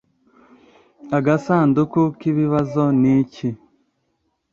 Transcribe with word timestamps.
agasanduku 1.17 2.01
k’ibibazo 2.19 2.83
ni 3.01 3.11
iki‽ 3.21 3.49